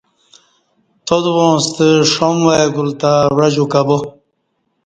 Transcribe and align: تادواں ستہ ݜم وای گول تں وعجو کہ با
تادواں 1.05 1.55
ستہ 1.65 1.87
ݜم 2.11 2.35
وای 2.45 2.65
گول 2.73 2.89
تں 2.99 3.15
وعجو 3.37 3.65
کہ 3.71 3.81
با 3.87 3.97